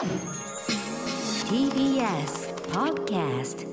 [0.00, 0.08] TBS
[2.72, 3.68] Podcast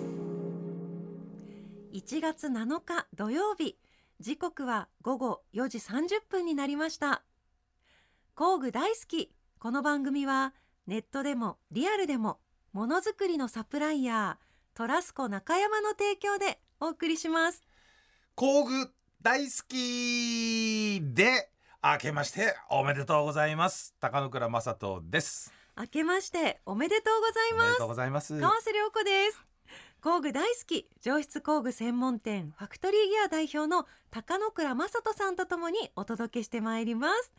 [1.93, 3.77] 1月7日土曜日。
[4.19, 7.23] 時刻は午後4時30分になりました。
[8.35, 9.31] 工具大好き。
[9.57, 10.53] この番組は
[10.85, 12.39] ネットでもリアルでも
[12.73, 17.63] ものづくりのサプライヤートラスコ中山の提供でお送りします。
[18.35, 18.91] 工具
[19.21, 21.49] 大好きで
[21.81, 23.95] 明けましておめでとうございます。
[24.01, 25.56] 高野倉正人です。
[25.79, 28.35] 明けましておめでとうございおめでとうまございます。
[28.35, 29.45] す川瀬良子です。
[30.01, 37.31] 工具大好き上質工具専門店ファクトリーギア代表の高野倉正人さんとともにお届けしてまいります。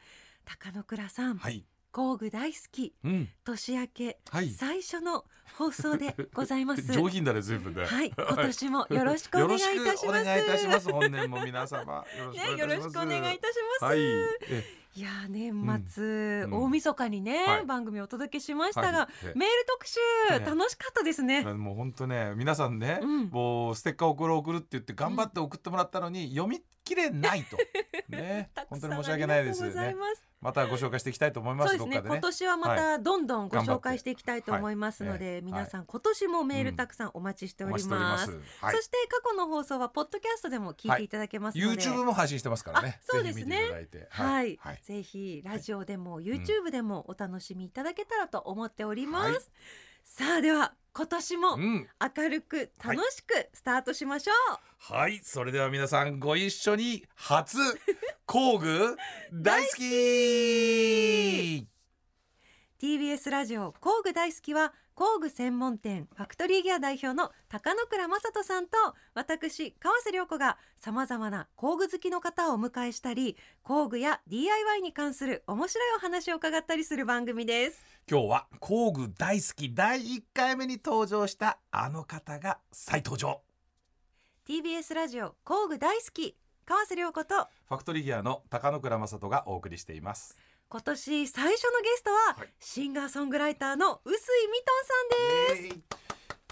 [0.45, 1.65] 高野倉さん、はい。
[1.91, 2.95] 工具大好き。
[3.03, 3.29] うん。
[3.43, 4.51] 年明け、はい。
[4.51, 5.25] 最初の
[5.57, 6.83] 放送でございます。
[6.95, 7.87] 上品だね随分ね。
[7.87, 8.13] はい。
[8.17, 9.81] 今年もよろしくお願いいたします。
[9.81, 10.93] よろしくお願いいたします。
[10.93, 12.05] 本年も皆様。
[12.17, 12.93] よろしくおね、よろし願いいたします。
[12.93, 16.05] くお願いいたします、はいい、えやー年末、
[16.45, 16.55] うん。
[16.65, 17.65] 大晦日にね、はい。
[17.65, 19.09] 番組をお届けしましたが、はい。
[19.25, 19.99] えメール特集、
[20.33, 23.27] え楽しかったですね、もう本当ね皆さんね、うん。
[23.29, 27.57] もうステッカー送る送るって言って頑張って送ってもらったのに、読みきれないと。
[28.09, 28.51] ね。
[28.69, 29.95] 本当に申し訳ないですね。
[30.41, 32.09] またご紹介していきたいと思いますそうですね。
[32.09, 32.09] ね。
[32.09, 35.35] 今年はまたどんどんご紹介していきたいと思いますので、はい。
[35.35, 43.01] ええ皆さん今年もメールたくさんお待ちしております,、お待ちしておりますはいそして過去の放送はポッドキャストでも聞いていただけますので、YouTube も配信してますからね。
[43.01, 43.89] あそうですね。
[44.11, 44.81] はい、はい。
[44.83, 49.43] ぜひラジオでも YouTube でもお楽しみいただけたらと思っております、はい。
[50.05, 51.87] さあでは今年もうん。
[52.17, 54.33] 明るく楽しくスタートしましょ
[54.91, 55.21] う、はい。
[55.23, 57.57] それでは皆さんご一緒に初
[58.27, 58.97] 工具
[59.33, 61.69] 大好き。
[62.81, 68.77] TBS ラジオ工具大好きは工具専門店ファクトリーギア代表の高野倉正人さんと
[69.15, 77.81] 私川瀬良子がさまざまな工具好きの方をお迎えしたり工具や DIY に関する面白いお話を伺ったりする番組です。
[78.11, 83.43] 今日は工具大好き第1回目に登場したあの方が再登場。
[84.49, 86.37] TBS ラジオ工具大好き
[86.69, 90.37] 川瀬良子とファクトリーギアの高野倉正人がお送りしています
[90.71, 94.17] 今年最初のゲストは、はいシンガーソングライターの臼井
[94.49, 95.81] ミトンさんです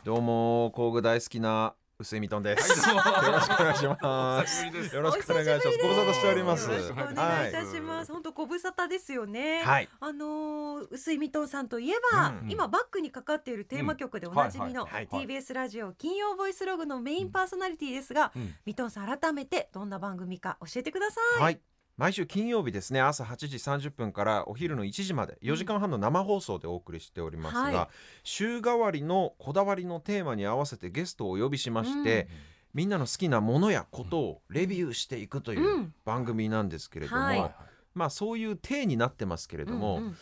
[0.05, 2.81] どうも工具大好きな薄井みとんです。
[2.81, 4.95] はいよろしくお願いしおます。
[4.95, 5.79] よろしくお願いします。
[5.83, 6.71] ご無沙汰しております。
[6.71, 8.13] よろしくお願いいたします。
[8.13, 9.63] 本当ご無沙汰ですよね。
[9.63, 9.89] はい。
[10.01, 21.43] あのー、薄井ミトンさんといえば、うん今バックにかかっているテーマ曲でおなじみの TBS ラジオ金曜ボイスログのメインパーソナリティですが、うんミトンさん改めてどんな番組か教えてください。
[21.43, 21.61] はい。
[21.97, 27.89] 毎週金曜日ですね朝8時30分からお昼の1時まで4時間半の生放送でお送りしておりますが、はい。
[28.23, 32.29] 週替わりのこだわりのテーマに合わせてゲストをお呼びしまして、
[32.75, 35.95] みんなの好きなものやことをレビューしていくといううん。
[36.05, 37.55] 番組なんですけれども、はい。
[37.95, 40.17] まあそういう体になってますけれども、うんうん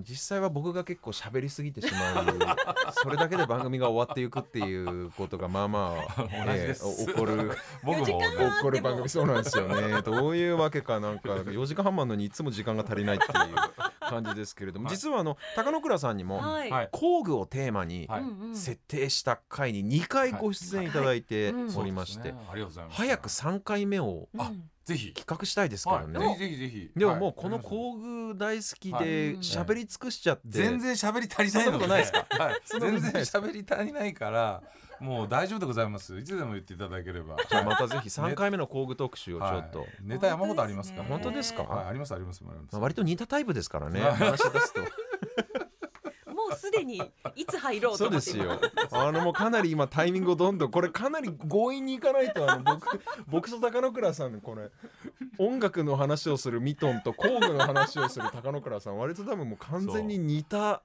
[0.00, 2.26] 実際は僕が結構喋りすぎてしまう
[2.92, 6.84] それだけで番組が終わっていくっていうことがまあまあ、 同じです。
[6.84, 7.52] ええお起こる
[7.84, 10.02] 僕も起こる番組そうなんですよね。
[10.02, 13.54] どういうわけかなんか4時間半なのにいつも時間が足りないっていう
[14.00, 14.96] 感じですけれども、はい。
[14.96, 16.70] 実はあの高野倉さんにもはい。
[16.70, 16.88] はい。
[16.90, 18.08] 工具をテーマに
[18.54, 22.48] 設定した回に2回ご出演いただいておりまして、そうですね。
[22.50, 22.96] ありがとうございます。
[22.96, 25.12] 早く3回目をあうんぜひ。
[25.12, 26.18] 企画したいですからね。
[26.18, 26.90] はい、ぜひぜひぜひ。
[26.96, 29.04] でももうこのはい工具大好きはい。
[29.04, 32.26] で喋り尽くしちゃって、全然喋り足りないのなことないですか？
[32.30, 34.62] はい、全然喋り足りないから
[35.00, 36.16] もう大丈夫でございます。
[36.16, 37.36] いつでも言っていただければ。
[37.48, 39.88] じゃあまたぜひ3回目の工具特集をちょっと、はい。
[40.02, 41.04] ネタ山ほどありますから。
[41.04, 41.64] 本当ですか？
[41.64, 42.72] はい、ありますありますあります。
[42.72, 44.00] まあ割と似たタイプですからね。
[44.00, 44.12] はい。
[44.14, 44.80] 話し出すと
[46.56, 47.02] すでに
[47.34, 48.60] いつ入ろうとそう思ってですよ。
[48.92, 54.70] あのもうかなり今タイミングをどんどんこれかなり強引にいかないとあの僕僕と高野倉さんのこれ
[55.38, 60.82] 音楽の話をするミトンと工具の話をする高野倉さん割と多分もう完全に似た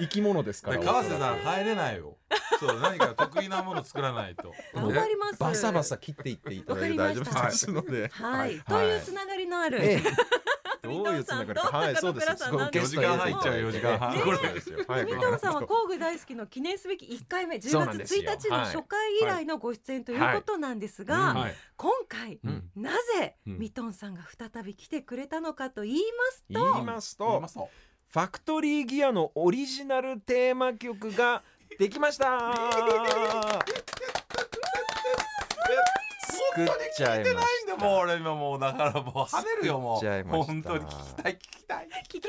[0.00, 0.78] 生き物ですから。
[0.78, 2.16] で川瀬さん入れないよ。
[2.58, 4.52] そう何か得意なもの作らないと。
[4.74, 5.38] 頑張ります。
[5.38, 8.60] バサバサ切っていっていただいて大丈夫ですので、はい、はい。
[8.60, 10.02] というつながりのある、ええ
[10.90, 12.26] どういうつながりかはいそうです。
[12.26, 14.14] 高野倉さんなんですゲストに四時間半いっちゃうよ四時間半。
[14.16, 14.22] ね。
[14.22, 14.78] これそうですよ。
[14.86, 18.14] 早くミトンさんは工具大好きの記念すべき1回目10そうなんです。
[18.14, 22.70] 月よ1日の初回以来のご出演ということなんですが、今回、うん。
[22.76, 23.58] なぜうん。
[23.58, 27.42] ミトンさんが再び来てくれたのかと言いますと言いますと。
[28.12, 31.44] ファクトリーギアのオリジナルテーマ曲が
[31.78, 32.52] できました
[36.50, 36.66] 作っ
[36.96, 40.42] ちゃいまし聞いてないんだもう俺今もうだからもう跳ねるよもう。
[40.44, 41.28] 本当に聞きた。
[41.28, 42.20] い聞きたい聞きたい。
[42.20, 42.28] 聞きた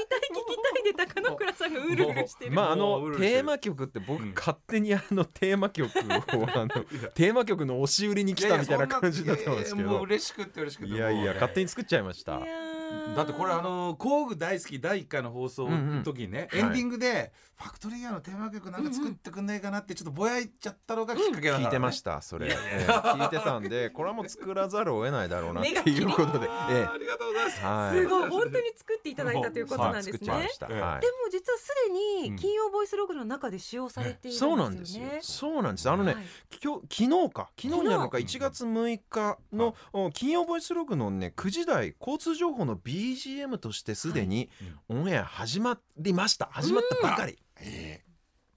[0.80, 2.52] いで高野倉さんがうるうるしてる。
[2.52, 4.34] まああのテーマ曲って僕うん。
[4.36, 6.68] 勝手にあの テーマ曲をあの
[7.14, 9.90] テーマ曲の押し売りに来たみたいな感じだったんですけど。
[9.90, 12.38] いやいやもう嬉しくって嬉しくていやいや勝手にに作っちゃいました。
[12.38, 12.71] いやー
[13.16, 21.66] だってこれあの工具大好き第1回の放送の時にね、うんエンディングでファクトリーギアのテーマ曲なんか作ってくんないかなってちょっとぼやいちゃったのがきっかけだから、ね。
[21.66, 22.88] 聞いてましたそれ、ええ。
[22.88, 26.86] 聞いてたんでこれはもう作らざるを得ないだろうなっていうことで、ええ。
[26.86, 27.62] ありがとうございます。
[27.62, 27.98] はい。
[28.00, 30.20] すごい本当に作っていただいたということなんですね。
[30.28, 30.82] ました、ええ。
[30.82, 31.02] はい。
[31.02, 34.56] でも実はすでに金曜ボイスログの中で使用されているんですよね。
[34.56, 35.06] そうなんですよ。
[35.22, 35.90] そうなんです。
[35.90, 36.24] あのね、はい。
[36.64, 37.50] 今日昨日か。
[37.62, 38.38] 昨日になるのか昨日。
[38.38, 44.50] 1月6日のお金曜ボイスログのね9時台交通情報の BGM としてすでに
[44.90, 46.50] オンエア始まりました。
[46.52, 48.12] 始まったばかり、ええ。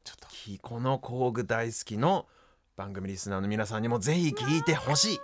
[0.05, 0.29] ちょっと。
[0.29, 2.27] きこの工具大好きの
[2.77, 5.19] 番組リスナーの皆さんにもぜひ聞いてほしい。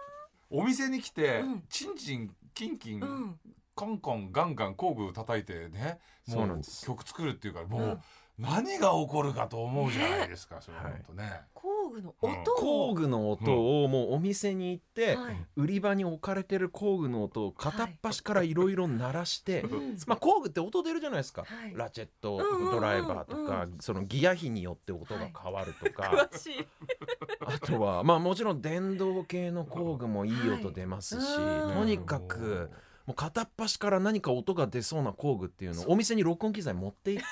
[0.50, 1.62] お店に来て、うん。
[1.69, 3.41] チンチンキンキン、うん。
[3.75, 6.85] コンコンガンガン工具叩いてねそうもうなんです。
[6.85, 8.00] 曲作るっていうからもう、うん
[8.40, 15.37] 何が起こるかと思うじゃないですか、それはい本当ね、工具の音を、工具の音をもうお店に行って、はい。
[15.56, 19.96] 売り場に置かれてる工具の音を片っ端からいろいろ鳴らして、うん。
[20.06, 21.75] まあ、工具って音出るじゃないですか、はい。
[21.76, 22.40] ラチェット
[22.70, 26.66] ドライバーとか、うそのギア比によって音が変わるとか、詳しい。
[27.44, 32.70] あとはまあもちろん電動系の工具もいい音出ますし、はいとにかく
[33.06, 37.28] もう片っ端から何か音が出そうな工具っていうのをお店に録音機材持って行って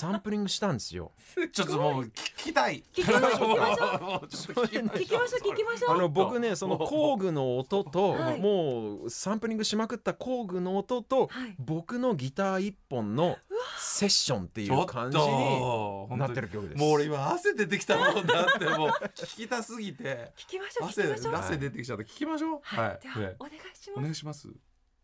[0.00, 1.12] サンプリングしたんですよ。
[1.52, 2.82] ちょっともう聞きたい。
[2.94, 4.24] 聞きましょう。
[4.24, 5.94] 聞きましょう聞きましょう。
[5.94, 8.40] あの僕ねその工具の音と、はい。
[8.40, 11.54] もうサンプリングしまくった工具の音と、はい。
[11.58, 13.36] 僕のギター一本の
[13.78, 16.18] セッションっていう感じとに。
[16.18, 16.80] なってる曲です。
[16.80, 18.88] もう俺今汗出てきたもんだってもう。
[19.16, 20.32] 聞きたすぎて。
[20.34, 21.28] 聞きましょう聞汗。
[21.28, 22.04] 汗出てきちゃった。
[22.04, 22.60] 聞きましょう。
[22.62, 23.00] はい。
[23.02, 23.36] ではね。
[23.38, 24.02] お願いしおます。
[24.02, 24.48] 願いします。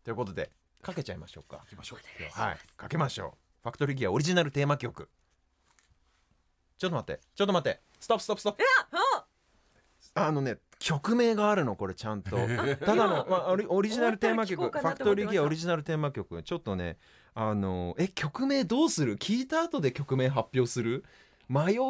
[0.03, 0.49] ということで
[0.81, 1.61] かけちゃいましょうか。
[1.67, 3.46] 聞きましょうはい、かけましょう。
[3.67, 5.09] ファクトリーギアオリジナルテーマ曲。
[6.77, 8.63] ちょっと待って、ちょっと待って、ストップストップストップ。
[10.15, 12.37] ああのね、曲名があるのこれちゃんと。
[12.37, 16.97] ただの、まあ、オリオリジナルテーマ曲、ファクトリーギアオリジナルテーマ曲、ちょっとね、
[17.33, 19.17] あのえ曲名どうする？
[19.17, 21.03] 聞いた後で曲名発表する？
[21.49, 21.85] 迷う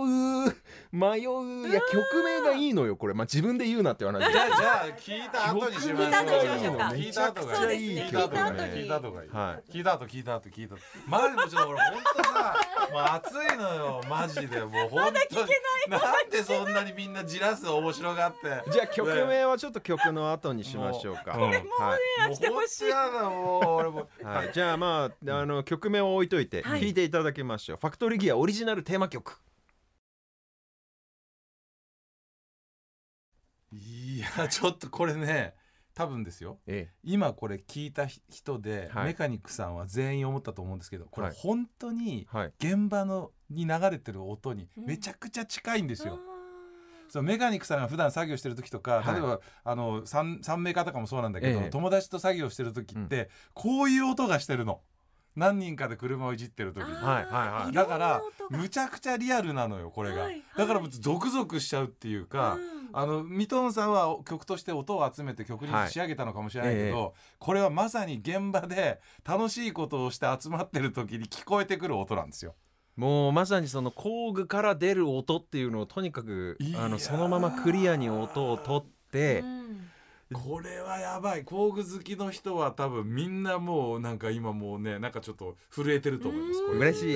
[0.91, 1.67] 迷う。
[1.67, 3.13] いや曲名がいいのよこれ。
[3.13, 6.83] まあ自分で言うなって言わないじゃあじゃあ聞いた後にしましょう聞いた後にしましょうか。
[6.85, 9.71] 聞いた後がいい聞いた後がいい聞いた後がいいはい。
[9.71, 10.81] 聞いた後聞いた後聞いた後。
[11.07, 12.55] マジもちろん俺本当さ
[12.91, 14.59] もう熱いのよマジで。
[14.59, 15.47] もう本当に。
[15.89, 18.71] なんでそんなにみんなじらす面白がって。
[18.71, 21.35] じゃあ曲名はちょっと曲の後にしましょうか。
[21.37, 21.47] もう。
[21.47, 21.53] うん。
[21.53, 21.63] はい。
[21.63, 23.63] もう本当やだもう。
[23.65, 24.07] 俺も。
[24.23, 26.81] はい、じゃあまああの曲名を置いといてはい。
[26.81, 29.39] 聴いていただきましょう、ファクトリーギアオリジナルテーマ曲
[33.71, 35.53] いやちょっとこれね
[35.93, 36.59] 多分ですよ。
[36.67, 39.05] え今これ聞いた人で、はい。
[39.05, 41.35] メカニックさんは全員思ったと思うんですけどこれはい。
[41.35, 42.53] 本当にえはい。
[42.59, 46.19] 現場のに流れてる音にめちゃくちゃ近いんですよ。
[47.09, 49.15] そうメカニックさんが普段作業してる時とか、はい。
[49.15, 51.69] 例えばあの三三メーカーとかもそうなんだけど、ええ。
[51.71, 54.81] 友達と作業してる時って、こういう音がしてるの。
[55.35, 56.83] 何人かで車をいじってる時。
[56.83, 56.91] あー。
[56.91, 57.73] はいはいはい。
[57.73, 58.21] だから
[58.51, 60.43] むちゃくちゃリアルなのよこれが、はいはい。
[60.57, 67.11] だからゾクゾクしちゃうっていうか、うんあのミトンさんは曲として音を集めて曲に仕上げたのかもしれないけど、はい。
[67.39, 72.55] これはまさに現場で楽しいことをして集まってる時に聞こえてくる音なんですよ。
[72.95, 79.89] もうまさにその工具から出る音っていうのをとにかくあのそのままクリアに音を取って、うん。
[80.33, 81.45] これはやばい。
[81.45, 86.65] 工具好きの人は多分みんなもうなんか今もうねなんかちょっと震えてると思います。
[86.65, 87.13] これ嬉しい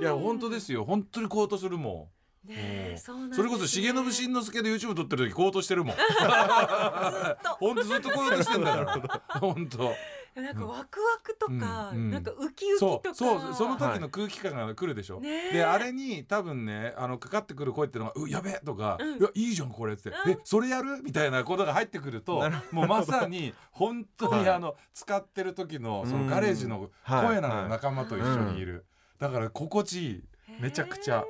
[0.00, 0.84] いや本当ですよ。
[0.84, 2.21] 本当にこうとするもねん。
[2.48, 3.48] えそうなんですね。
[3.48, 5.96] それこそ重信慎之介で YouTube 撮ってる時こうとしてるもん。
[5.96, 6.02] と。
[7.60, 9.00] 本当ずっとこうとしてんだか
[9.32, 9.40] ら。
[9.40, 9.94] 本当。
[10.34, 13.14] なんかワクワクとか、なんかウキウキとか。
[13.14, 19.18] そうそうその時の空気感が来るでしょ、であれに多分ねあのかかってくる声っていうのが「うやべえ!」とか「うん。
[19.18, 20.30] いやいいじゃんこれ」って「うん。
[20.30, 24.48] えそれやる?」みたいなことが入ってくるともうまさに本当にはい。
[24.48, 27.68] あの使ってる時のそのガレージの声なのよ、はい。
[27.68, 28.86] 仲間と一緒にいる、
[29.18, 30.24] だから心地いい。
[30.60, 31.24] めちゃくちゃ、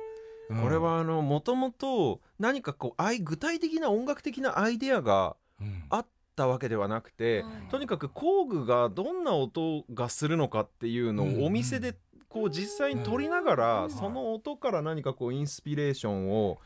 [0.49, 0.61] うん。
[0.61, 5.83] これはあのもともと何かこうアイ具体的な音楽的なアイデアがうん。
[5.89, 7.69] あったわけではなくて、はい。
[7.69, 11.95] とにかく工具がどんな音がするのかっていうのうんをお店で
[12.33, 16.57] こう実際に撮りながら、うんその音から何かこうインスピレーションを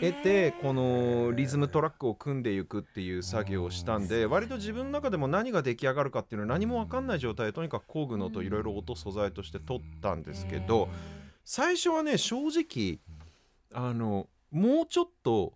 [0.00, 10.90] 得てこのリズムトラックを組んでいくっていう作業をしたんでうん割と自分の中でも何が出来上がるかっていうのは何も分かんない状態でとにかく工具の音いろいろ音素材として撮ったんですけど
[11.46, 12.98] 最初はね正直
[13.76, 15.52] あのもうちょっと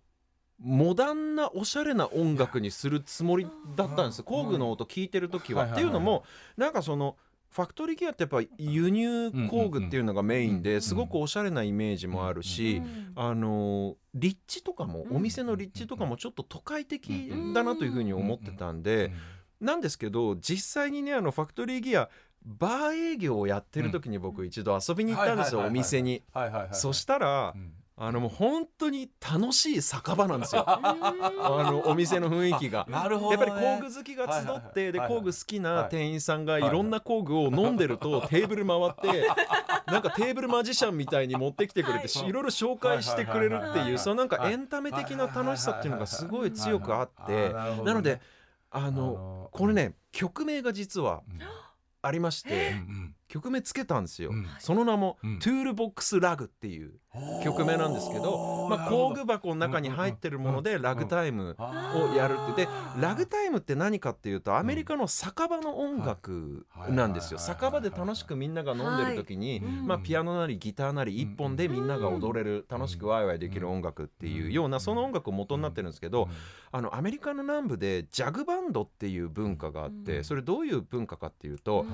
[0.59, 4.19] モダンなおしゃれな音楽にするつもりだったんです。
[4.19, 5.63] うん工具の音聞いてる時は。
[5.63, 5.71] はい。
[5.71, 6.23] はいはいっていうのも
[6.55, 7.17] なんかその
[7.49, 19.11] ファクトリーギアってやっぱ輸入工具っていうのがメインですごくおしゃれなイメージもあるし、うんあの立地とかも、うんお店の立地とかもちょっと都会的だなというふうに思ってたんで、
[19.59, 22.09] なんですけど実際にねあのファクトリーギア
[22.45, 26.23] バー営業をやってる時に僕一度遊びに行ったんですよお店に。
[26.71, 27.73] そしたらうん
[28.03, 30.63] あのもう本当に楽しい酒場なんですよ。
[30.67, 32.85] あのお店の雰囲気が。
[32.89, 36.69] なるほやっどねぱり工具好きが集ってで工具好きな店員さんがはい。
[36.69, 39.27] ろんな工具を飲んでるとテーブル回って
[39.85, 48.19] なんかテーブルマジシャンみたいに持ってきてくれてしいろいろ紹介してくれるってはいうそのなんかエンタメ的な楽しさっていうのがすごい強くあってなので
[48.71, 51.39] ああののこれね曲名が実はうん
[52.03, 54.31] ありましてうん曲名つけたんですよ。
[54.31, 54.45] うん。
[54.59, 55.39] その名もうん。
[55.39, 56.91] Toolbox Rag っていう
[57.43, 62.65] 曲名なんですけどまあ工具箱の中に入ってるものでラグタイムをやるって。
[62.65, 67.37] でラグタイムって何かっていうとアメリカの酒場の音楽なんですよ。
[67.37, 67.47] はい。
[67.47, 76.27] 酒場で楽しくみんなが飲んでる時に、まあ、ピアノなりギターなり一本でみんなが踊れる楽しくワイワイできる音楽っていうようなその音楽を元になってるんですけど
[76.71, 80.23] あのアメリカの南部でジャグバンドっていう文化があってうん。
[80.23, 81.85] それどういう文化かっていうと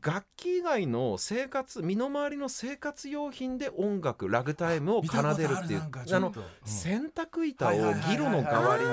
[0.00, 5.80] 楽器以外の生活身の回りの生活用品で音楽ラグタイムを奏でるっていう。
[5.80, 6.32] あの
[6.64, 7.72] 洗濯板を
[8.08, 8.90] ギロの代わりに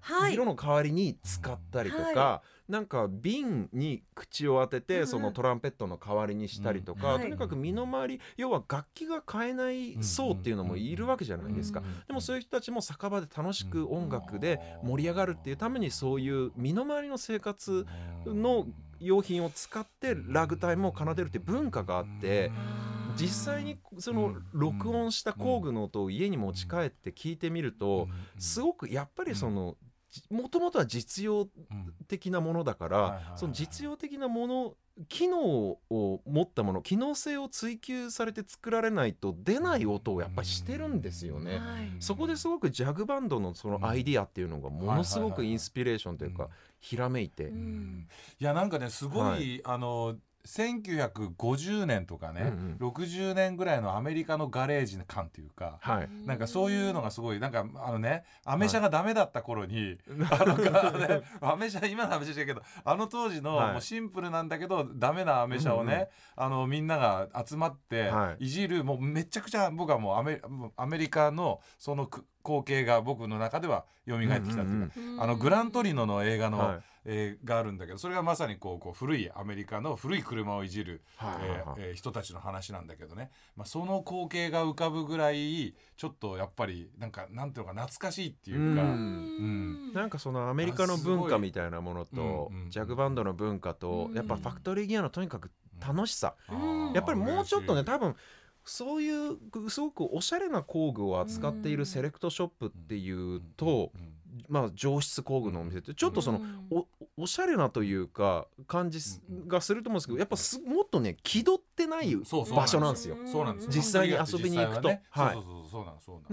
[0.00, 17.86] はい色の代わりに使ったりとか、はなんか瓶に口を当てて、うんそのトランペットの代わりにしたりとか、うんとにかく身の回り要は楽器が買えない層っていうのもいるわけじゃないですか、でもそういう人たちも酒場で楽しく音楽で盛り上がるっていうためにそういう身の回りの生活
[18.26, 18.66] の
[19.00, 22.50] 用品を使ってラグタイムを奏でるって文化があって。
[23.18, 29.78] 実際にその録音した工具の音を家に持ち帰って聞いてみるとすごくやっぱりその
[30.30, 31.48] もともとは実用
[32.08, 34.74] 的なものだからその実用的なもの
[35.08, 41.60] 機能を持ったもの機能性を追求されて作られないと出ない音をやっぱりしてるんですよね。
[42.00, 46.48] そこですごくジャグバンドのそのアイディアっていうのがものすごくインスピレーションというか
[46.80, 47.54] ひらめいてう。
[47.54, 50.16] んいやなんかねすごい、はいあの
[50.46, 56.08] 1950年とかね、うん60年ぐらいのアメリカのガレージ感っていうか、はい。
[56.26, 59.98] なんかそういうのがすごいなんかあのねアメ車がダメだった頃に、
[60.30, 63.72] あのかねアメ車今のアメ車じゃけどあの当時のはい。
[63.72, 68.44] もうシンプルなんだけどダメなアメ車をね、あのみんなが集まってはい。
[68.46, 70.40] いじる、もうめちゃくちゃ僕はもうアメ
[70.76, 75.22] アメリカのそのく光景が僕の中では蘇ってきたっていうか、うんうん。
[75.22, 89.92] あのグラントリノの映画の、はいえーがあるんだけどそれがまさにこうこう古いアメリカの古い車をいじる、えーえー人たちの話なんだけどね、まあ、その光景が浮かぶぐらいちょっとやっぱりなんかなんていうのか懐かしいっていうか、ううん。
[89.94, 96.34] なんかそのアメリカの文化みたいなものとうんうんジャグバンドの文化とうんやっぱファクトリーギアのとにかく楽しさ。
[96.48, 98.16] あーやっぱりもうちょっとね多分
[98.64, 99.36] そういう
[99.68, 104.15] すごくおしゃれな工具を扱っているセレクトショップっていうとうん
[104.48, 106.66] まあ上質工具のお店ってちょっとそのうん。
[106.70, 106.86] お
[107.18, 113.16] おしゃれなというか感じすがすると思うんですけどやっぱすもっとね気取ってないそうそう場所なんですよ。
[113.26, 113.70] そうなんですよ。
[113.72, 114.88] 実際に遊びに行くと。
[114.88, 115.02] ね。
[115.10, 115.36] はい。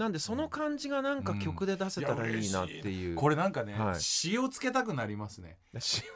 [0.00, 3.14] なんでその感じがなんか曲で出せたらいいなっていう。
[3.14, 4.00] これなんかね、はい。
[4.00, 5.58] 詩をつけたくなりますね。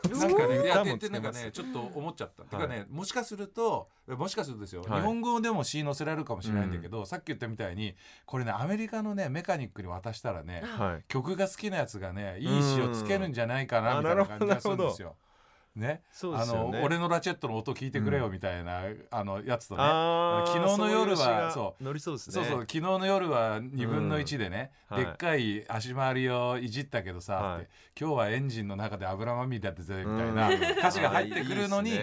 [0.05, 0.63] 塩なんかね、
[1.11, 2.45] なんかねちょっと思っちゃった。
[2.45, 5.01] てはいかねもしかするともしかするとですよ、はい。
[5.01, 7.95] 日本語でも詩載せられるかもしれないんだけど、さっき言ったみたいに
[8.25, 11.05] これねアメリカのねメカニックに渡したらねはい。
[11.09, 15.17] 曲が好きなやつがねいい詩をつけるんじゃないかなうんみたいな感じがするんですよ。
[15.79, 16.71] ね、そうあの。
[16.83, 19.83] 俺のラチェットの音聞いてくれよみたいな、あのやつとね。
[20.47, 22.35] 昨日の夜はそう乗りそうですね。
[22.35, 24.97] そうそう昨日の夜は2分の1でね、うん。
[24.99, 27.63] でっかい足回りをいじったけどさ、はい。
[27.63, 27.71] って
[28.01, 31.97] 今日はエンジンの中で油まみれだってぜみたいなうん歌詞が入ってくるのにこ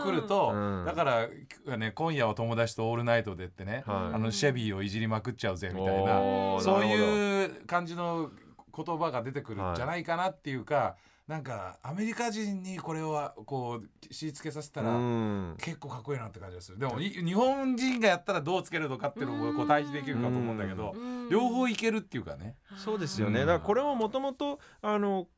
[0.00, 0.84] う来ると、うん。
[0.84, 4.14] だから、ね、今夜は友達とオールナイトでってね、はい。
[4.14, 6.20] あのシェビーをいじりまくっちゃうぜみたいな。
[6.60, 8.30] そういう感じの
[8.76, 14.90] 言葉が出てくるんじゃないかなっていうか、なんかアメリカ人にこれをこうしつけさせたら。
[14.90, 15.56] うん。
[15.58, 16.78] 結構かっこいいなって感じがする。
[16.78, 20.94] でもい日本人がやったらどうつけるのかっていうのをこう対比できるかと思うんだけど
[21.30, 22.56] 両方いけるっていうかね。
[22.76, 23.40] そうですよね。
[23.40, 25.28] うんだからこれももともとあの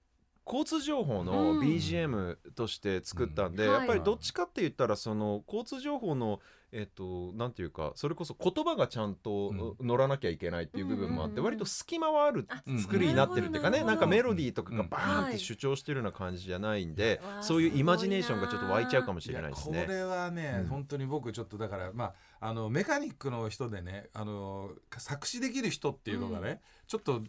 [0.47, 1.61] 交通情報のうん。
[1.61, 3.73] BGM として作ったんで、うん。
[3.73, 6.41] やっぱりどっちかって言ったらその交通情報の
[6.73, 12.79] えっとなんていうかそれこそ言葉がちゃんと乗らなきゃいけないっていう部分もあって、うん割と隙間はあるうん。
[12.81, 14.89] 作りになってるっていうかね、なんかメロディーとかがうん。
[14.89, 19.85] バーンって主張してるような感じじゃないんで、そういうイマジネーションがちょっと湧いちゃうかもしれないですね。
[19.87, 19.93] こ。
[19.93, 20.67] れはね、うん。
[20.69, 27.23] 本当に僕ちょっとだからまああのメカニックの人でねあの作詞できる人っていうのがね、ちょっと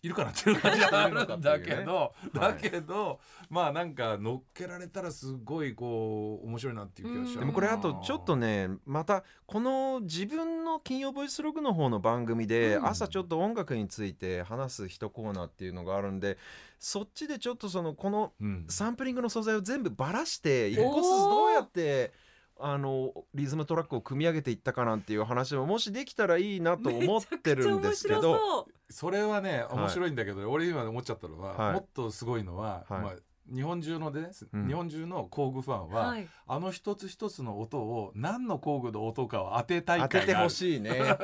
[0.00, 3.18] いるかなっていう感じがあるんだけど、だけど、
[3.50, 12.86] まあなんか乗っけられたらすごいこう面白いなっていう気がしちゃうでもこれあとちょっとねまたこの自分の金曜ボイスログの方の番組でうん。
[12.86, 16.38] 朝ちょっと音楽について話す一コーナーっていうのがあるんで
[16.78, 18.66] そっちでちょっとそのこのうん。
[18.68, 22.12] サンプリングの素材を全部ばらして一個ずつどうやって
[22.64, 28.66] あのリズムトラックを組み上げていったかなんていう話ももしできたらいいなと思ってるんですけど。
[28.92, 31.72] それはねはい面白いんだけど、俺今思っちゃったのは、はい。
[31.72, 33.00] もっとすごいのは、はい。
[33.00, 33.12] まあ
[33.52, 34.68] 日本中ので、ねうん。
[34.68, 36.28] 日本中の工具ファンは、はい。
[36.46, 41.16] あの一つ一つの音を何の工具の音かを当てたい当ててほしいね。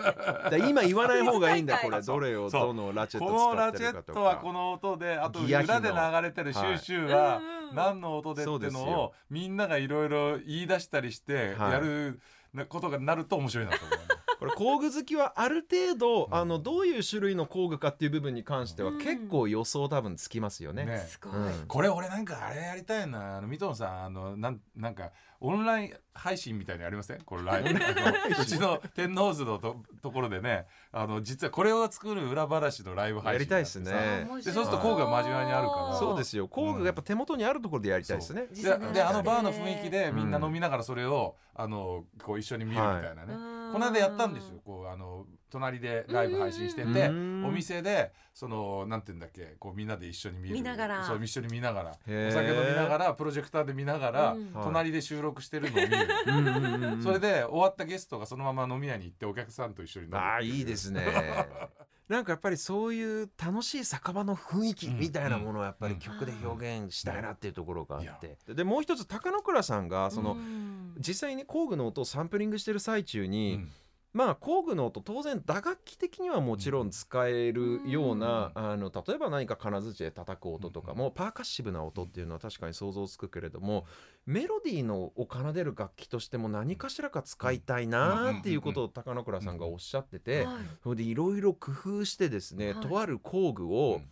[0.68, 2.02] 今言わない方がいいんだこれ。
[2.02, 7.40] どれをどのラチェッこト使のラチェってるかとットはこかの音であと裏で流れてるシューシューは
[7.74, 11.72] 何の音でっていうのをみんながいろいろ言い出したりしてはい。
[11.72, 12.20] やる
[12.68, 13.98] ことがなると面白いなと思う。
[14.38, 16.34] これ工具好きはある程度、うん。
[16.34, 18.98] あのどういう種類の工具かっていう部分に関してはうん。
[18.98, 20.84] 結構予想多分つきますよね。
[20.84, 20.98] ね。
[21.08, 21.66] すごい、うん。
[21.66, 23.38] これ俺なんかあれやりたいな。
[23.38, 27.20] あのミトンさんあのなんなんかオンライン配信みたいにありません？
[27.22, 27.70] これライブ。
[28.42, 30.66] うちの天王洲のとところでね。
[30.90, 34.26] あの実はこれを作る裏話のライブ配信やりたいですね。
[34.44, 35.98] でそうすると工具が交わりにあるから。
[35.98, 36.48] そうですよ。
[36.48, 38.46] 工具がやっぱ手元にあるところでやりたいですね。
[38.52, 44.60] 実でであのバーの雰囲気でみんな飲みながらそれをあのこう一緒に見るみたいなね、うんこの間やったんですよ。
[44.64, 47.44] こうあの隣でライブ配信しててうん。
[47.46, 50.54] お店でそのなんていうんだっけこうみんなで一緒に見る。
[50.54, 51.04] 見ながら。
[51.04, 51.90] そう一緒に見ながら。
[51.90, 61.04] お酒飲みながらプロジェクターで見ながら、隣で収録してるのを見る、それで終わったゲストがそのまま飲み屋に行ってお客さんと一緒に飲むああいいですね。
[62.08, 68.38] なんかやっぱりそういう楽しい酒場の雰囲気みたいなものをやっぱり曲で表現したいなっていうところがあって。
[68.54, 70.67] でもう一つ高野倉さんがそのうん
[70.98, 73.72] 実際に工具の音をサンプリングしてる最中うにん。
[74.14, 83.84] まあ工具の音当然打楽器的にはもちろん使えるような、うんあの例えば何か金槌で叩く音とかも、パーカッシブな音っていうのは確かに想像つくけれども
[84.26, 90.56] メロディーのを奏でる楽器としても何かしらか使いたいなっていうことを高野倉さんがおっしゃってて、はい。
[90.82, 92.74] それでいろいろ工夫してですね、はい。
[92.76, 94.08] とある工具うをん。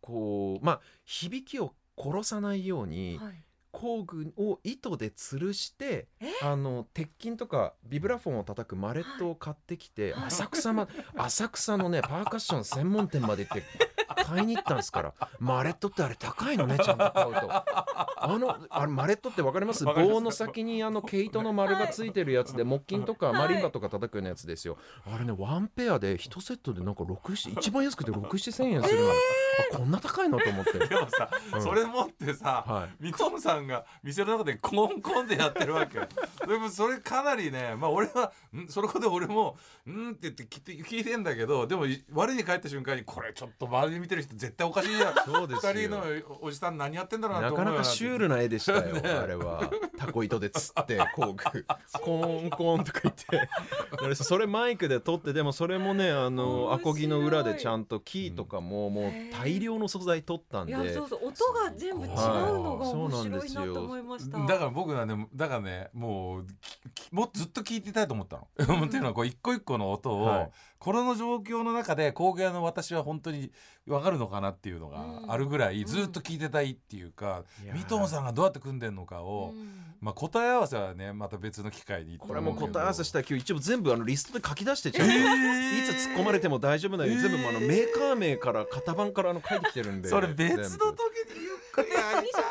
[0.00, 3.34] こうまあ響きを殺さないように、はい
[3.72, 6.30] 工具を糸で吊るしてえ？
[6.42, 10.24] あの鉄筋とかビブラフォンを叩くマレットを買ってきて、はい。
[10.26, 13.64] 浅草ま浅草のねパーカッション専門店まで行って
[14.24, 17.50] 買いに行ったんですからマレットってあれ高いのね ちゃんと買うと。
[18.24, 19.84] あのあれマレットってわかります？
[19.84, 20.14] わかります。
[20.14, 23.34] 棒の先にあの毛糸の丸がついてるやつで木琴とかはい。
[23.38, 24.76] マリンバとか叩くようなやつですよ。
[25.12, 29.12] あれねワンペアで1セットでなんか67一番安くて67000千円するの、あ
[29.76, 30.38] こんな高いの？
[30.38, 31.62] と思って、でもさ、うん。
[31.62, 33.04] それ持ってさ、はい。
[33.04, 35.98] ミトムさんが店の中でコンコンでやってるわけ
[36.46, 38.68] でもそれかなりねまあ俺はん？
[38.68, 39.56] それこで俺も
[39.88, 45.14] 「ん?」って言って聞いて聞いてんだけどでもい我に帰った瞬間にこれちょっと周りで見てる人絶対おかしいじゃん。
[45.24, 45.72] そうですよ。
[45.72, 46.02] 二人の
[46.40, 49.00] おじさん何やってんだろうななと思うよかなかシュールな絵でしたよ、 ね。
[49.08, 49.70] あれは。
[49.98, 51.44] タコ糸でつって工具。
[52.00, 53.48] コーンコーンとか言って。
[54.02, 60.72] 俺それマイクで撮ってでもそれもねあのアコギの裏でちゃんとキーとかももう大量の素材撮ったんで。
[60.72, 62.16] いやそうそう音が全部違うの
[62.78, 63.30] がはい面白い。
[63.30, 63.51] なと思い
[64.02, 64.38] ました。
[64.38, 66.46] だから僕はねだからねもう
[66.94, 68.48] ききもうずっと聞いてたいと思ったの。
[68.86, 70.50] っていうのはこう一個一個の音を、はい。
[70.78, 73.52] この状況の中で工芸の私は本当に
[73.86, 75.86] 分かるのかなっていうのがあるぐらい、うん。
[75.86, 77.74] ずっと聞いてたいっていうか、いや。
[77.74, 79.92] ーミトンさんがどうやって組んでんのかを、うん。
[80.00, 90.08] まあ、答え合わせはねまた別の機会にこれも答え合わせしたいら今日一応全部あのリストで書き出してちゃんと、えいーつ突っ込まれても大丈夫なように、えー全部あのメーカー名から型番からあの書いてきてるんで。
[90.08, 92.40] それ別の全時部にゆっくりやりた。
[92.40, 92.42] い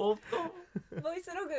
[0.00, 0.18] 音
[1.02, 1.50] ボイスログ。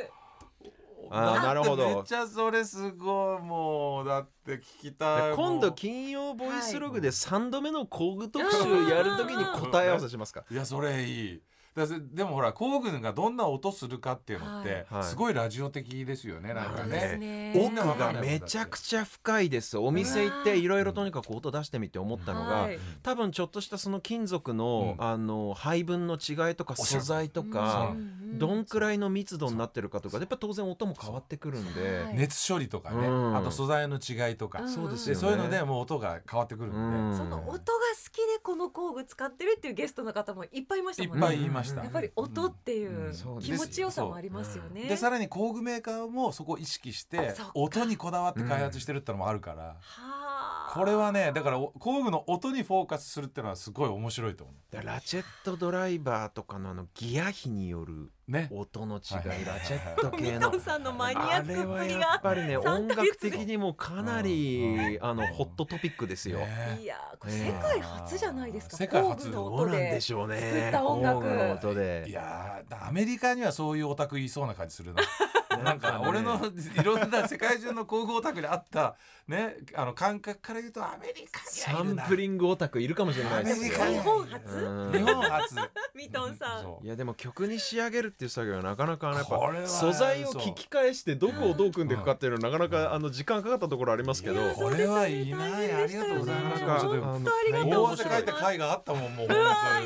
[1.10, 1.86] あーなるほど。
[1.86, 3.42] めっちゃそれすごい。
[3.42, 5.30] もうだって聞きたい。
[5.30, 10.44] で今度金曜ボイスログで3度目の工具特集やるときに答え合わせしますか。
[10.50, 11.42] いやそれいい。
[11.74, 14.86] だぜでもほら工具がどんな音するかっていうのって、はい。
[14.90, 15.04] はい。
[15.04, 17.16] すごいラジオ的ですよねなんかね。
[17.18, 19.78] ね奥がめちゃくちゃ深いです。
[19.78, 22.78] お店行っていろいろとにかく音出してみて思ったのがはい。
[23.02, 25.04] 多分ちょっとしたその金属の,、うん。
[25.04, 32.02] あの配分の違いとか素材とかうんどんくらいの密度になってるかとかやっぱ当然音も変わってくるんで。
[32.04, 32.14] はい。
[32.16, 33.36] 熱処理とかね、うん。
[33.36, 34.68] あと素材の違いとか、うん。
[34.68, 35.20] そうですよね。
[35.20, 37.16] でそういうのでもう音が変わってくるんで、うん。
[37.16, 37.62] その音が好
[38.10, 41.26] きでこの工具使ってるっていうゲストの方もいっぱいいましたいっもんね。
[41.26, 44.88] ぱい言いました、やっぱり音っていう気持ちよさもありますよね。
[44.88, 50.31] でさらに工具メーカーもそこを意識して音にこだわって開発してるってのもあるから、はあ。
[50.72, 58.48] これはねだからお工具の音にフォーカスするっていうのはすごい面白いと思だラチェットドライバーとかのあのギア比によるうね。
[58.50, 66.38] 音の違い、はいはいはいはいラチェット系ミのさんのマニアッあれはクっぷりがやっぱりね3音楽的にもかなりあのホットトピックですよ。
[66.38, 66.78] ね。
[66.80, 69.30] いやーこれ世界初じゃないですか、世界初。
[69.30, 70.68] 工具のどうなん音ででしょう作ね。
[70.68, 70.72] っ。
[70.72, 72.04] た音楽工具の音で。
[72.08, 75.02] いやーアメリカにはそういうオタクいそうな感じするな
[75.62, 76.40] なんか ね俺の
[76.80, 78.96] いろんな世界中の工具オタクにあった
[79.28, 82.04] ねあの感覚から言うとアメリカにサはいるな。
[82.04, 83.72] ンプリングオタクいるかもしれないですよ。
[83.84, 84.48] 日本初？
[84.56, 84.92] うん。
[84.92, 85.54] 日本初。
[85.94, 86.84] ミトンさん。
[86.84, 94.52] いやでも曲に仕上げるっていう作業はなかなかやっぱ素材を聞き返してどこをどう組んでいくかっていうのはなかなかあの時間かかったところありますけど。
[94.54, 95.30] これはいい。
[95.32, 96.60] なありがとうございます。
[96.60, 99.28] ちょっとあの当ありがとう大汗かいた回があったもんもう。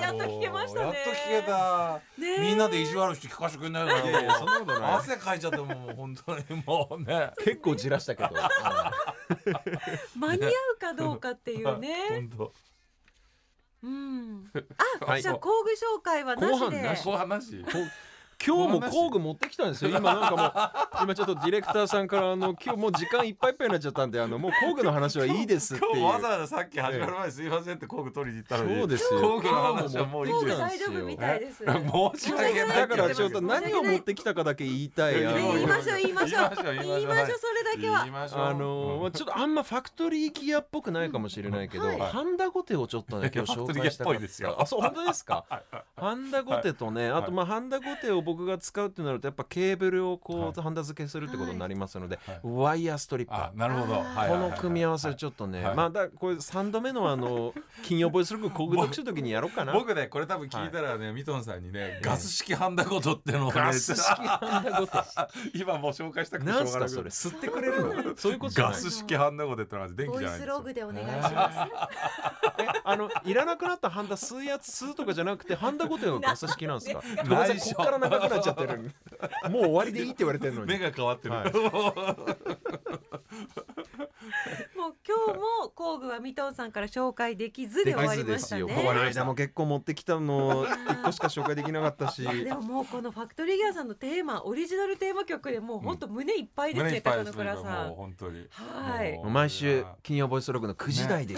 [0.01, 0.87] やっと聞けましたね。
[0.87, 2.01] やっと聞けた。
[2.41, 4.93] みんなで意地悪して聞かせてくれないからいやいやそんなことない。
[4.97, 7.33] 汗かいちゃってもう本当にもうね。
[7.44, 8.31] 結構じらしたけど。
[10.16, 11.94] 間に合うかどうかっていうね。
[12.11, 12.52] 本当。
[13.83, 14.50] うん。
[15.00, 16.96] あ、はいじゃあ工具紹介はなしで。
[17.05, 17.64] 後半なし
[18.44, 19.90] 今日も工具持ってきたんですよ。
[19.90, 20.53] 今なんかもう
[21.05, 25.96] 今ちょっとディレクターさんからあの今日もう時間いっぱいいっぱいになっちゃったんであのもう工具の話はいいですっていう。
[25.96, 28.79] 今日わざわざさっき始まる前にすいませんって工具取りに行ったのに。
[28.79, 29.20] そうですよ。
[29.20, 35.14] 工具の話はもういい工具じゃん大丈夫みたいです申し訳ないだからちょっと何を持ってきたかだけ言いたい。
[35.14, 36.51] 言いましょう言いましょう。
[36.55, 36.96] 言いましょう言いましょう。
[36.96, 38.49] 言いましょうそれだけは。
[38.49, 41.99] あのーちょっとあんまファクトリーギアっぽくないかもしれないけど、はい。
[42.01, 44.55] ハンダゴテをちょっとね今日紹介したかっ ファクトリーギアっぽいですよ。
[44.55, 45.45] たあそう本当ですか？
[45.97, 50.61] ハンダゴテとね、あとまあハンダゴテを僕が使うってなるとやっぱケーブルをこう、はい。
[50.61, 52.41] ハンダ付けするってことになりますので、はい。
[52.45, 53.39] ワイヤーストリッパー。
[53.49, 53.95] あなるほど。
[53.97, 55.75] この組み合わせをちょっとね、はい。
[55.75, 59.73] まあだこれ3度目のあの 金曜ボイスログ工具特集の時にやろうかな。
[59.73, 64.93] 僕ねこれ多分聞いたらねミトンさんにねガス式ハンダゴトってのをねガス式ハンダゴテ
[65.55, 67.11] 今もう紹介したくてしょなんすうがないかそれ？
[67.11, 70.55] 吸ってくれるのそういうことじゃないガス式ハンダゴテってのは電気ボイじゃないんですよ。
[70.55, 71.59] スログでお願いします
[72.59, 77.02] えあのいらなくなったハンダ吸うやつ吸うとかじゃなくてハンダゴテがガス式なんですか？
[77.24, 78.79] ごめんなさい内緒こっから長くなっちゃってる。
[79.50, 80.66] もう終わりでいいって言われてるのに。
[80.72, 81.52] 目が変わってる、はい
[84.77, 88.63] もう今日も工具はミトンさんから紹介できずで終わりましたね。
[88.63, 92.23] この間も結構持ってきたの 一個しか紹介できなかったし。
[92.23, 98.49] でももうこのファクトリーギアさんのテーマオリジナルテーマ曲でもう本当胸いっぱいですね、胸いっぱい高野ですねもう倉さん本当に。
[98.51, 101.37] はい毎週金曜ボイスログの9時台で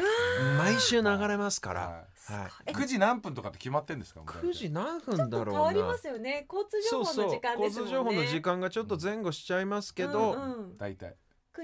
[0.58, 2.50] 毎週流れますから、ははい。
[2.66, 5.60] え9時何分とかって決まってんですか？9時何分ちょっとだろうな。
[5.60, 6.46] 変わりますよね。
[6.50, 10.36] 交通情報の時間交通情報の時間がちょっと前後しちゃいますけど、
[10.76, 11.16] 大体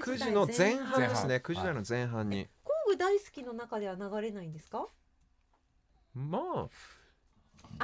[0.03, 1.27] 9時の前半ですね。
[1.27, 1.39] 前半。
[1.39, 4.87] 9時台の前半に、工具大好きの中では流れないんですか？
[6.13, 6.69] まああ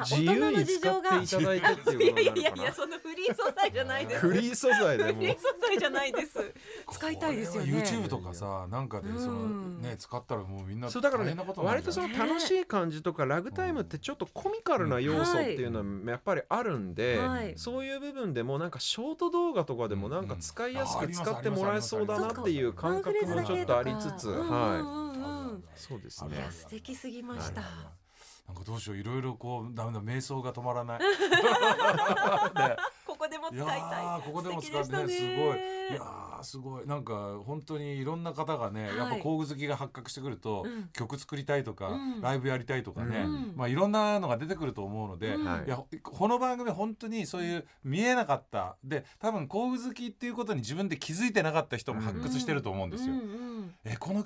[0.06, 2.64] 自由に使っていただいてっていうこといやいやいになるかな。
[2.66, 4.20] やそのフリー素材じゃないです。
[4.22, 6.54] フリー素材でフもリー素材じゃないです。
[6.92, 7.72] 使いたいですよね。
[7.72, 17.54] YouTube とかさなんかでそのうんね使ったらもうみんなそうだからね割とその楽しい感じとかラグタイムってちょっとコミカルな要素っていうのはやっぱりあるんで、はい。
[17.58, 26.36] そういう部分でもなんかショート動画とかでもなんか使いやすくうん使ってもらえそうだなっていう感覚もちょっとありつつ、うんはい、そうですね。
[26.36, 26.52] いや。
[26.52, 27.62] 素敵すぎました、
[28.48, 31.00] なんかどうしよういろいろこうダメだ瞑想が止まらない。
[31.00, 32.76] ね。
[33.06, 33.80] ここでも使いたい。
[33.80, 35.34] ーここでも使って素敵でしたね。
[35.34, 35.58] すごい。
[35.92, 36.88] いやーすごい。
[36.88, 38.98] なんか本当にいろんな方がね、はい。
[38.98, 40.90] やっぱ工具好きが発覚してくると、うん。
[40.94, 42.22] 曲作りたいとか、うん。
[42.22, 43.54] ライブやりたいとかね、うん。
[43.56, 45.46] まあいろんなのが出てくると思うので、うん。
[45.46, 45.66] はい。
[45.66, 48.78] いやこの番組本当にそういう見えなかった。
[48.84, 53.14] で多分工具好きっていうことに自分で気づいてなかった人も発掘してると思うんですよ。
[53.14, 53.52] うんうん
[53.84, 54.26] えこの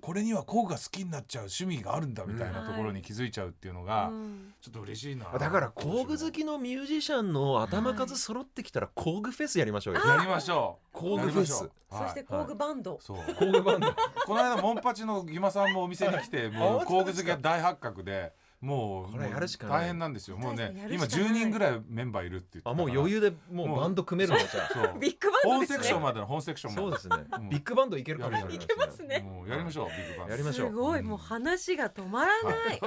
[0.00, 4.54] これには工具が好きになっちゃう趣味があるんだみたいなところに気づいちゃうっていうのが、うん。
[4.60, 5.26] ちょっと嬉しいな。
[5.38, 10.00] だから工具好きのミュージシャンの頭数揃ってきたら工具フェスやりましょうよ。
[10.06, 10.96] やりましょう。
[10.96, 11.32] 工具フェス。
[11.32, 11.70] やりましょう。
[11.90, 12.44] そしてはい。
[12.44, 13.34] 工具バンド、そう。
[13.34, 13.94] 工具バンド。
[14.26, 20.36] この間モンパチのギマさんもお店に来て もうあ工具好きが大発覚でもうこれやるしか大変なんですよ。
[20.36, 21.30] もうね今しかない。
[21.30, 24.50] 10人ぐらいメンバーいるって言ってたあもう余裕でもうバンド組めるのじゃあ。
[24.72, 24.98] そう。
[24.98, 25.78] ビッグバンド本ですね。
[25.78, 26.86] セクションまでの本セクションまで。
[26.86, 27.24] そうですね。
[27.38, 27.48] うん。
[27.48, 28.54] ビッグバンドいけるかもしれない。
[28.54, 29.20] いけますね。
[29.20, 30.68] もうやりましょうビッグバンドやりましょう。
[30.68, 32.80] すごいもう話が止まらない。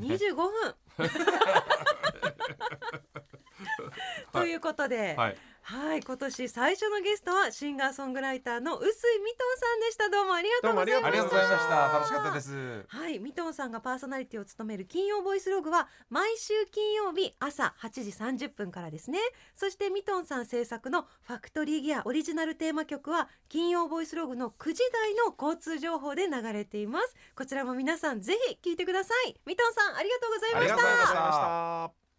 [0.00, 0.74] 25分。
[4.32, 5.36] ということで、はい
[5.72, 10.10] はい、今年最初のゲストはシンガーソングライターの臼井ミトンさんでした。
[10.10, 11.06] どうもありがとうございました。
[11.08, 11.92] ありがとうございました。
[11.94, 12.84] 楽しかったです。
[12.88, 19.18] はい、ミトンさんがパーソナリティを務める金曜ボイスログは毎週金曜日朝8時30分からですね。
[19.54, 27.16] そしてミトンさん制作のファクトリーギアオリジナルテーマ曲は金曜ボイスログの9時台の交通情報で流れています。
[27.34, 29.40] こちらも皆さんぜひ聞いてください。
[29.46, 30.74] ミトンさんありがとうございました。
[30.74, 31.32] ありがとうございま
[31.88, 32.11] した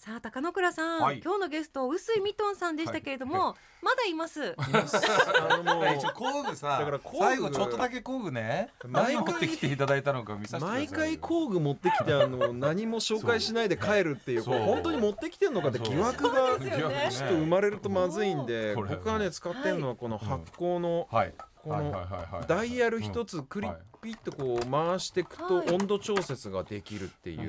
[0.00, 1.20] さあ高野倉さん、はい。
[1.22, 4.54] 今日のゲスト臼井ミトンさんでしたけれども、まだいます。
[4.56, 5.74] あの
[6.14, 7.18] 工具さだから工具。
[7.18, 8.70] 最後ちょっとだけ工具ね。
[8.82, 14.54] 毎回何持ってきていただいたのか見させてください毎回工具持ってきてあの何も紹介しないで帰るっていうそう。
[14.54, 17.10] これ本当に持ってきてんのかって疑惑がね。
[17.10, 21.34] ちょっと生まれるとまずいんで僕はね使ってるのはこの発酵のはい。
[21.62, 25.70] このはいはいはいはいダイヤル一つクリッはいピッとこう回していくとはい。
[25.70, 27.42] 温度調節ができるっていへう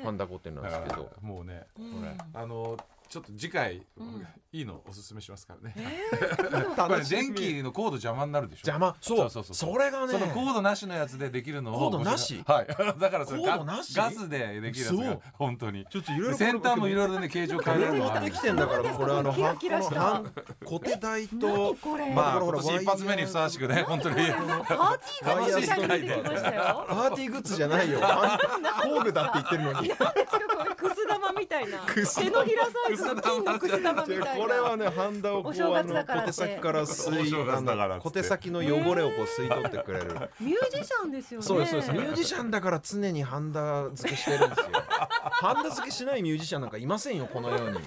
[0.00, 0.04] ー。
[0.04, 1.92] ハンダゴテンなんですけどもうねうん。
[1.92, 2.14] これ。
[2.34, 2.76] あの
[3.08, 4.26] ちょっと次回うん。
[4.52, 5.74] いいのおすすめしますからね。
[5.76, 8.70] えー これ電気のコード邪魔になるでしょ？
[8.70, 8.96] 邪魔。
[9.00, 9.18] そう。
[9.18, 10.12] そうそうそうそれがね。
[10.12, 12.42] そのコードなしのやつでできるのをコードなし？
[12.46, 12.66] はい。
[12.98, 15.86] だからそれガガスでできるやつがそう本当に。
[15.90, 20.30] ちょっといろいろ先端もいろいろね形状変えれるの持があるってきてんだからこれあのキラキラしたはこの
[20.64, 21.76] コテ台と
[22.14, 24.16] まあ今年一発目にふさわしくね本当に。
[24.16, 26.86] パーティーがみたいに出てきましたよ。
[26.88, 28.00] パーティーグッズじゃないよ。
[28.82, 29.90] 工具だって言ってるのに。
[29.90, 29.96] こ
[30.64, 31.78] れくす玉みたいな。
[31.80, 34.44] 手のひらサイズの金のくす玉みたいな。
[34.44, 35.82] これはねハンダをこう小
[36.24, 38.10] 手先から吸いお正月だからっつって。
[38.10, 40.04] あの小手先の汚れをこう吸い取ってくれる。
[40.40, 41.46] ミュージシャンですよね。
[41.46, 41.92] そうですそうです。
[41.92, 44.66] ミュージシャンだから常にハンダ付けしてるんですよ。
[45.30, 47.78] ハンダ付けしないミュージシャンなんかいませんよこの世に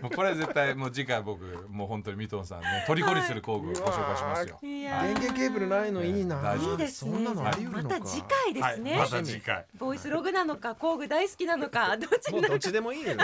[0.00, 4.58] もうこれ絶対もう次回僕もう本当にミトンさんね虜にする工具をご紹介しますよ。
[4.62, 6.40] 電源ケーブルないのいいな。
[6.40, 7.12] 大丈夫いいですね。
[7.12, 7.98] そんなのあり得るのか。
[7.98, 9.66] また次回ですね、はいまた次回。
[9.78, 13.14] ボイスログなのか工具大好きなのか どっちどっちでもいいよ。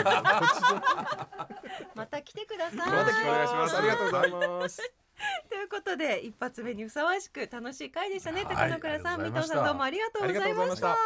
[1.95, 2.77] また来てください。
[2.77, 3.77] また来お願いします。
[3.77, 5.08] ありがとうございます
[5.49, 9.49] ということで一発目にふさわしく楽しい回でしたね、はい高野倉さん、ありがとうございました。
[9.49, 10.97] 三藤さんどうもありがとうございました。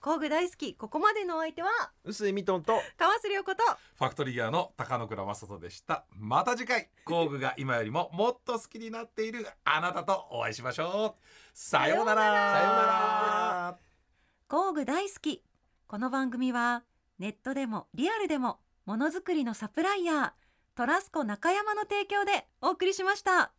[0.00, 1.70] 工具大好きここまでのお相手は
[2.04, 3.62] 臼井ミトンと川瀬良子と
[3.98, 6.04] ファクトリーギアの高野倉正人でした。
[6.10, 11.26] また次回工具が今よりももっと好きになっているあなたとお会いしましょう。
[11.54, 12.22] さようなら。
[12.22, 13.78] さようなら。
[14.48, 15.42] 工具大好き。
[15.86, 16.84] この番組は
[17.18, 20.41] ネットでもリアルでもものづくりのサプライヤー
[20.74, 23.52] トラスコ中山の提供でお送りしました。